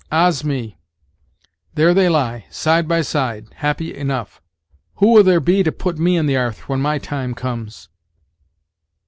[0.11, 0.79] Ah's me!
[1.75, 4.41] there they lie, side by side, happy enough!
[4.95, 7.87] Who will there be to put me in the 'arth when my time comes?"